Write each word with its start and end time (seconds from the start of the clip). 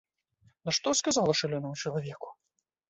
Нашто 0.69 0.95
сказала 1.01 1.37
шалёнаму 1.43 1.79
чалавеку? 1.87 2.37